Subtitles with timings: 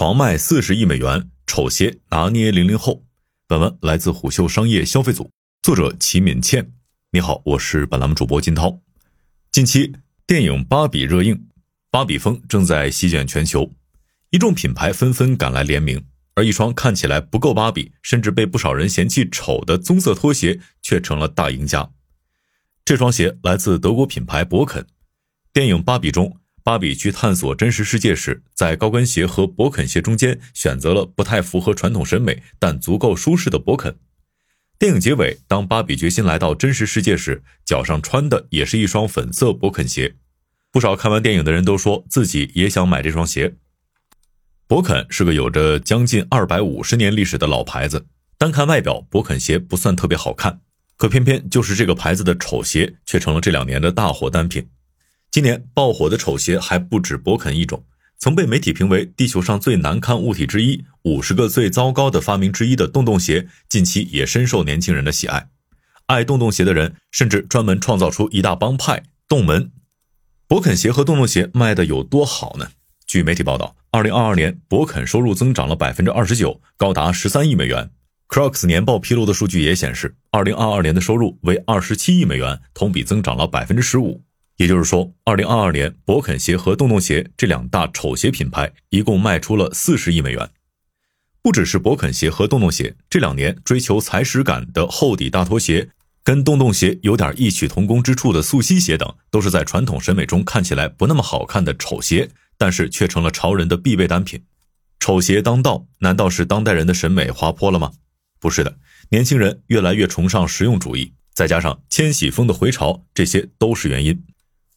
[0.00, 3.04] 狂卖四十亿美元，丑鞋拿捏零零后。
[3.46, 5.30] 本文来自虎嗅商业消费组，
[5.60, 6.72] 作者齐敏倩。
[7.12, 8.80] 你好，我是本栏目主播金涛。
[9.52, 9.92] 近期
[10.26, 11.46] 电影《芭比》热映，
[11.90, 13.74] 芭比风正在席卷全球，
[14.30, 16.02] 一众品牌纷纷赶来联名，
[16.34, 21.90] 而一双看起来不够芭比，甚至被不少人嫌弃丑的棕色拖鞋却成了大赢家。
[22.86, 24.86] 这双鞋来自德国品牌博肯。
[25.52, 26.39] 电影《芭比》中，
[26.70, 33.98] 芭比去探索真实世界时，在高跟鞋和勃肯鞋中间选择了不太符合传统审美但足够舒适的勃肯。
[34.78, 40.14] 电影结尾，当芭比决心来到真实世界时，脚上穿的也是一双粉色勃肯鞋。
[40.70, 43.56] 不少看完电影的人都说自己也想买这双鞋。
[44.68, 48.06] 博肯是个有着将近二百五十年历史的老牌子，
[48.38, 50.60] 单看外表，博肯鞋不算特别好看。
[50.96, 54.68] 可偏偏就是这个牌子的丑鞋，却成了这两年的大火单品。
[55.30, 57.84] 今年爆火的丑鞋还不止博肯一种，
[58.18, 65.48] 曾被媒体评为地球上最难看物体之一、五十个最糟糕的发明之一的洞洞鞋，近期也深受年轻人的喜爱。
[66.06, 69.70] 爱洞洞鞋的人甚至专门创造出一大帮派——洞门。
[70.48, 72.70] 博肯鞋和洞洞鞋卖的有多好呢？
[73.06, 77.88] 据媒体报道，二零二二年博肯收入增长了百分之二十九，高达十三亿美元。
[78.28, 84.24] Crocs 年报披露的数据也显示，二零二二年的收入为二十七亿美元，同比增长了百分之十五。
[84.60, 90.50] 也就是说，二零二二年博肯鞋和洞洞鞋这两大丑鞋品牌一共卖出了四十亿美元。
[91.40, 95.88] 不只是博肯鞋和洞洞鞋，这两年追求踩屎感的厚底大拖鞋，
[96.22, 104.44] 跟洞洞鞋有点异曲同工之处的素心鞋等，都是在传统审美中看起来不那么好看的丑鞋，但是却成了潮人的必备单品。
[104.98, 107.92] 丑鞋当道，难道是当代人的审美滑坡了吗？
[108.38, 108.76] 不是的，
[109.08, 114.22] 年轻人越来越崇尚实用主义，再加上千禧风的回潮，这些都是原因。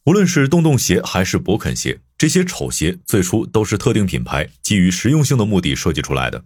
[0.06, 6.44] 无论是洞洞鞋还是勃肯鞋，这些丑鞋最初都是特定品牌基于实用性的目的设计出来的。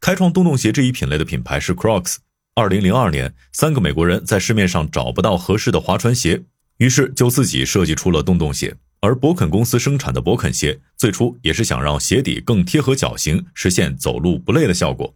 [0.00, 2.18] 开创洞洞鞋这一品类的品牌是 Crocs。
[2.54, 6.40] 二零零二年，三个美国人在市面上找不到合适的划船鞋，
[6.76, 8.76] 于是就自己设计出了洞洞鞋。
[9.00, 15.12] 而博肯公司生产的博肯鞋，最初也是想让鞋底更贴合脚型，实现走路不累的效果。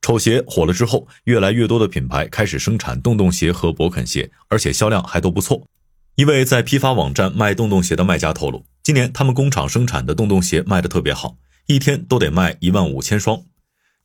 [0.00, 5.66] 丑鞋火了之后，越来越多的品牌开始生产洞洞鞋和博肯鞋，而且销量还都不错。
[6.16, 13.42] 一位在批发网站卖洞洞鞋的卖家透露，今年他们工厂生产的洞洞鞋卖的特别好，一天都得卖一万五千双。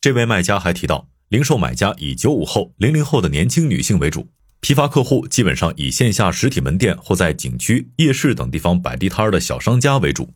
[0.02, 4.28] 这位卖家还提到，零售买家以九五后、零零后的年轻女性为主，
[4.60, 10.34] 批发客户基本上以线下实体门店或在景区、夜市等地方摆地摊的小商家为主。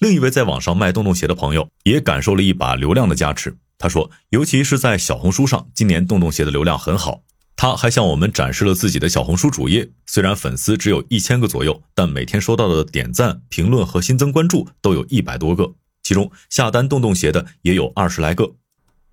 [0.00, 3.56] 另一位在网上卖洞洞鞋的朋友也感受了一把流量的加持。
[3.78, 7.20] 他说：“尤其是在小红书上，今年洞洞鞋的流量很好。
[7.60, 15.74] 他还向我们展示了自己的小红书主页，虽然粉丝只有一千个左右，但每天收到的点赞、评论和新增关注都有一百多个，
[16.04, 18.54] 其中下单洞洞鞋的也有二十来个。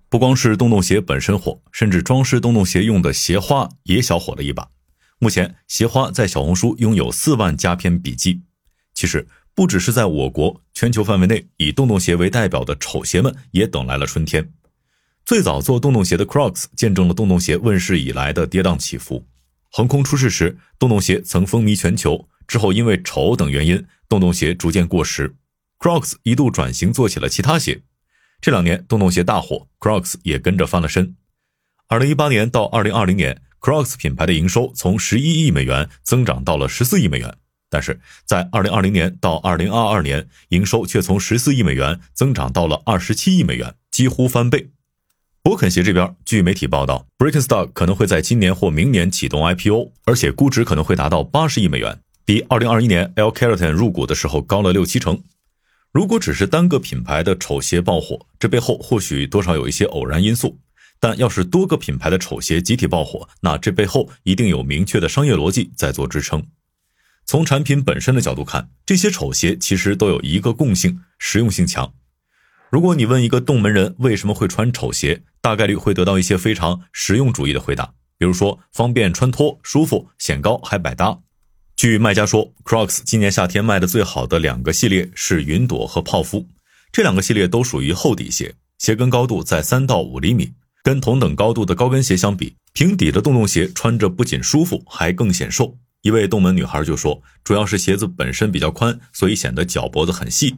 [0.08, 4.68] 不光是洞洞鞋本身火，甚至装饰洞洞鞋用的鞋花也小火了一把。
[5.18, 8.42] 目前，鞋花在小红书拥有四万加篇笔记。
[8.94, 9.26] 其实，
[9.56, 14.52] 不只是在我国，全球范围内以洞洞鞋为代表的丑鞋们也等来了春天。”
[15.26, 19.26] 最早做洞洞鞋的 Crocs 见证了洞洞鞋问世以来的跌宕起伏。
[19.72, 25.34] 横空出世时，洞洞鞋曾风靡全球，之后因为丑等原因，洞洞鞋逐渐过时
[25.80, 27.82] ，Crocs 一度转型做起了其他鞋。
[28.40, 31.16] 这两年洞洞鞋大火，Crocs 也跟着翻了身。
[31.88, 37.36] 二零一八年到二零二零年，Crocs 品牌的营收从十一亿美元增长到了十四亿美元，
[37.68, 44.70] 但是在二零二零年到二零二二年，营收却从十四亿美元增长到了二十七亿美元，几乎翻倍。
[45.46, 53.28] 博肯鞋这边，据媒体报道，Birkenstock 可能会在今年或明年启动 IPO，而且估值可能会达到八十亿美元，比二零二一年 L.
[53.28, 55.22] Carlton 入股的时候高了六七成。
[55.92, 60.56] 如果只是单个品牌的丑鞋爆火，这背后或许多少有一些偶然因素；
[60.98, 66.44] 但要是多个品牌的丑鞋集体爆火，那这背后一定有明确的商业逻辑在做支撑。
[67.24, 71.94] 从产品本身的角度看，这些丑鞋其实都有一个共性：实用性强。
[72.68, 81.20] 如果你问一个洞门人为什么会穿丑鞋，大概率会得到一些非常实用主义的回答，比如说方便穿脱、舒服、显高还百搭。
[81.76, 86.48] 据卖家说，Crocs 今年夏天卖的最好的两个系列是云朵和泡芙，
[86.90, 90.52] 这两个系列都属于厚底鞋，鞋跟高度在三到五厘米，
[90.82, 95.78] 跟同等高度的高跟鞋相比，平底的洞洞鞋穿着不仅舒服，还更显瘦。
[96.02, 100.56] 一位洞门女孩就说，主要是鞋子本身比较宽，所以显得脚脖子很细。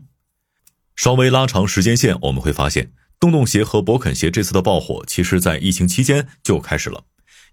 [0.97, 2.91] 稍微拉长时间线，我们会发现，
[3.21, 7.05] 洞洞鞋和博肯鞋这次的爆火，其实在疫情期间就开始了。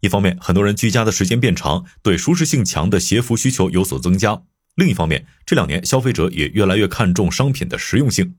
[0.02, 4.44] 一方面，很多人居家的时间变长，对舒适性强的鞋服需求有所增加；
[4.76, 8.36] 另一方面，这两年消费者也越来越看重商品的实用性。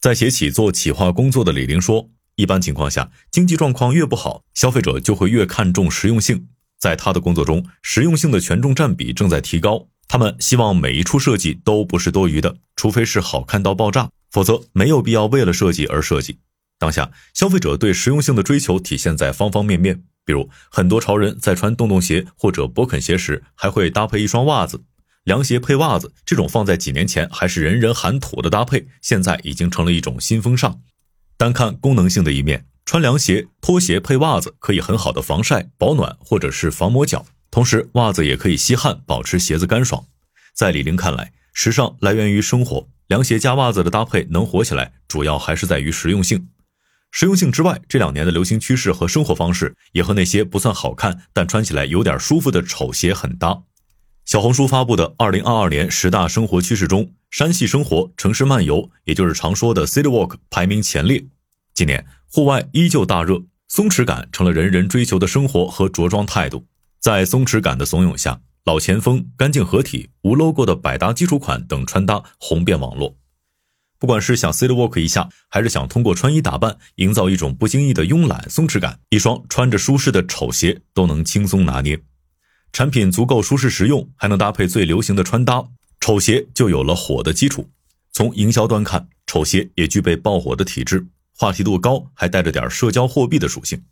[0.00, 6.46] 在鞋企做企划工作的李玲说：“一般情况下，经济状况越不好，消费者就会越看重实用性。
[6.78, 9.88] 在他的工作中，实用性的权重占比正在提高。
[10.06, 16.38] 他们希望每一处设计都不是多余的，除非是好看到爆炸，否则没有必要为了设计而设计。
[16.78, 24.84] 当下，消费者对实用性的追求体现在方方面面，比如很多潮人在穿洞洞鞋或者勃肯鞋时，还会搭配一双袜子。”
[25.24, 30.80] 凉鞋配袜子，这种放在几年前还是人人喊土的搭配，现在已经成了一种新风尚。
[31.36, 40.06] 单看功能性的一面，穿凉鞋、拖鞋配袜子可以很好的防晒、保暖或者是防磨脚，同时袜子也可以吸汗，保持鞋子干爽。
[40.54, 46.48] 在李玲看来，时尚来源于生活，凉鞋加袜子的搭配能火起来，主要还是在于实用性。
[47.10, 53.62] 实用性之外，这两年的流行趋势和生活方式也和那些不算好看但穿起来有点舒服的丑鞋很搭。
[54.26, 61.24] 小红书发布的二零二二年十大生活趋势中，山系生活、城市漫游，也就是常说的 City Walk 排名前列。
[61.72, 66.66] 今年户外依旧大热，松弛感成了人人追求的生活和着装态度。
[67.00, 68.38] 在松弛感的怂恿下，
[68.68, 73.16] 老前锋、干净合体、无 logo 的百搭基础款等穿搭红遍网络。
[73.98, 81.98] 不管是想 City Walk 一下，还是想通过穿衣打扮营造一种不经意的慵懒松弛感，一双穿着舒适的丑鞋都能轻松拿捏。
[82.70, 85.64] 产品足够舒适实用，还能搭配最流行的穿搭，
[85.98, 87.70] 丑鞋就有了火的基础。
[88.12, 93.82] 从营销端看，丑鞋也具备爆火的体质，话题度高，还带着点社交货币的属性。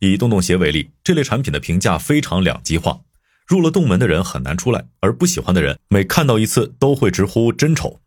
[0.00, 2.98] 以洞洞鞋为例，这类产品的评价非常两极化，
[3.46, 8.00] 入了洞门的人很难出来，而不喜欢的人每看到一次都会直呼真丑。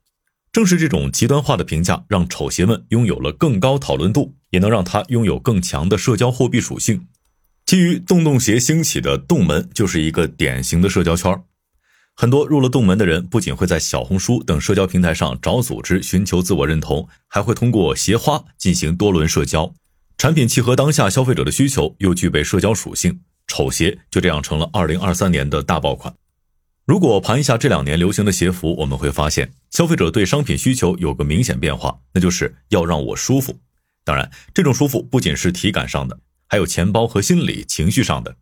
[0.52, 7.08] 正是这种极端化的评价，让丑鞋们拥有了更高讨论度，也能让它拥有更强的社交货币属性。
[7.66, 11.40] 基于洞洞鞋兴起的洞门就是一个典型的社交圈
[12.16, 19.74] 很多入了洞门的人不仅会在小红书等社交平台上找组织寻求自我认同，还会通过鞋花进行多轮社交。
[20.18, 26.16] 产品契合当下消费者的需求，又具备社交属性，丑鞋就这样成了2023年的大爆款。
[26.86, 33.60] 如果盘一下这两年流行的鞋服，我们会发现消费者对商品需求有个明显变化，那就是要让我舒服。
[34.06, 36.18] 当然，这种舒服不仅是体感上的。
[36.48, 38.36] 还有钱包和心理情绪上的。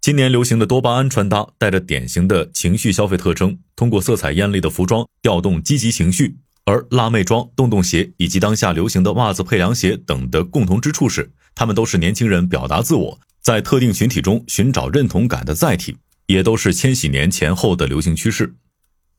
[0.00, 6.38] 今年流行的多巴胺穿搭，带着典型的情绪消费特征，通过色彩艳丽的服装调动积极情绪。
[6.64, 15.96] 而辣妹装、洞洞鞋以及当下流行的袜子配凉鞋等的共同之处是，他们都是年轻人表达自我，在特定群体中寻找认同感的载体，
[16.26, 18.56] 也都是千禧年前后的流行趋势。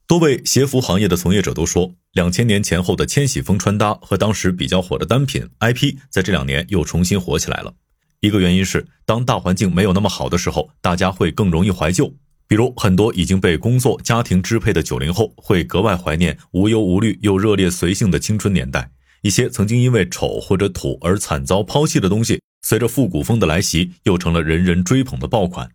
[0.05, 7.73] 多位鞋服行业的从业者都说，两千年前后的千禧风穿搭和当时比较火的单品 IP，在这两年又重新火起来了。
[8.19, 12.13] 一个原因是，当大环境没有那么好的时候，大家会更容易怀旧。
[12.49, 18.91] 比如，很多已经被工作、家庭支配的九零后，会格外怀念无忧无虑又热烈随性的青春年代。
[19.21, 25.71] 一些曾经因为丑或者土而惨遭抛弃的东西，随着复古风的来袭，又成了人人追捧的爆款。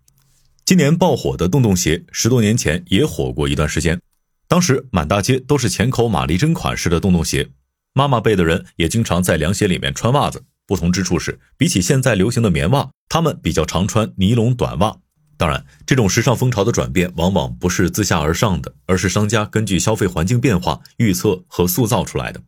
[0.67, 3.99] 今年爆火的洞洞鞋，十多年前也火过一段时间，
[4.47, 7.49] 当时满大街都是浅口玛丽珍款式的洞洞鞋，
[7.95, 10.45] 妈妈辈的人也经常在凉鞋里面穿袜子。
[10.67, 14.95] 不同之处是，比起现在流行的棉袜，他们比较常穿尼龙短袜。
[15.39, 22.43] 当然，这种时尚风潮的转变往往不是自下而上的，而是商家根据消费环境变化预测和塑造出来的。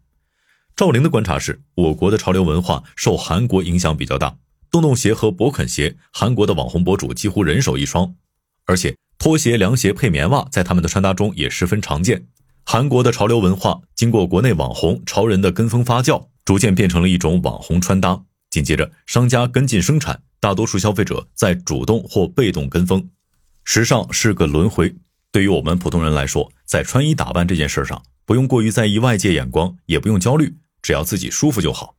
[0.76, 4.36] 赵玲的观察是，我国的潮流文化受韩国影响比较大，
[4.70, 8.14] 洞洞鞋和勃肯鞋，韩国的网红博主几乎人手一双，
[8.66, 12.26] 而且拖鞋、凉鞋配棉袜，在他们的穿搭中也十分常见。
[12.64, 16.26] 韩国的潮流文化经过国内网红潮人的跟风发酵。
[16.44, 23.08] 逐渐变成了一种网红穿搭，紧接着商家跟进生产，大多数消费者在主动或被动跟风。
[23.64, 24.94] 时尚是个轮回，
[25.32, 30.54] 对于我们普通人来说，在穿衣打扮这件事上，不用过于在意外界眼光，也不用焦虑，
[30.84, 31.96] 只要自己舒服就好。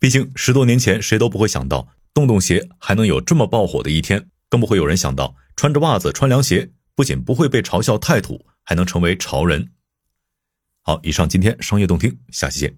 [0.00, 9.70] 毕竟十多年前谁都不会想到洞洞鞋还能有这么爆火的一天，更不会有人想到穿着袜子穿凉鞋不仅不会被嘲笑太土，还能成为潮人。
[10.82, 12.76] 好，以上今天商业动听，下期见。